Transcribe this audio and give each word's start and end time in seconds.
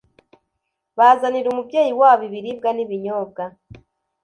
bazanira 0.97 1.47
umubyeyi 1.49 1.93
wabo 2.01 2.21
ibiribwa 2.29 2.69
n'ibinyobwa 2.73 3.43